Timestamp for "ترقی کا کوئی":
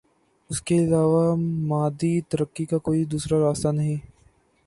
2.21-3.03